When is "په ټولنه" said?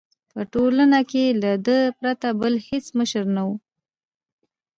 0.33-0.99